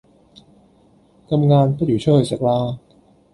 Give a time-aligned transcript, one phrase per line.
[1.27, 2.79] 咁晏不如出去食啦